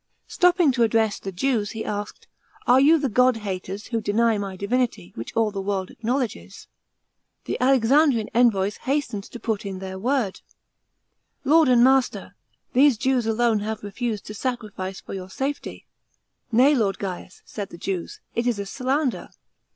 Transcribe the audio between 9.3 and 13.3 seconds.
put in their word," Lord and master, these Jews